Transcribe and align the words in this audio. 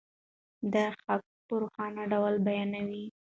دی 0.71 0.85
حقایق 0.93 1.23
په 1.47 1.53
روښانه 1.61 2.03
ډول 2.11 2.33
بیانوي. 2.47 3.05